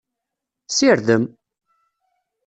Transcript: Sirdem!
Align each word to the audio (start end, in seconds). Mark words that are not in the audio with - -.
Sirdem! 0.67 1.37